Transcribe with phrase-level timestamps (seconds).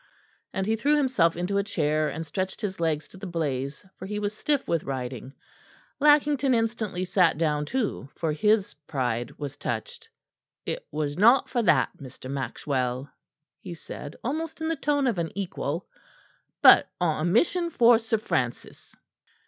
[0.51, 4.07] and he threw himself into a chair and stretched his legs to the blaze, for
[4.07, 5.31] he was stiff with riding.
[5.99, 10.09] Lackington instantly sat down too, for his pride was touched.
[10.65, 12.31] "It was not for that, Mr.
[12.31, 13.11] Maxwell,"
[13.59, 15.85] he said almost in the tone of an equal,
[16.63, 18.95] "but on a mission for Sir Francis."